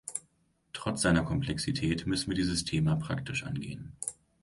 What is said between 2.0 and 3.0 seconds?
müssen wir dieses Thema